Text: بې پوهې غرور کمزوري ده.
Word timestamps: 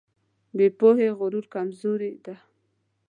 بې 0.57 0.67
پوهې 0.77 1.07
غرور 1.17 1.45
کمزوري 1.53 2.11
ده. 2.25 2.35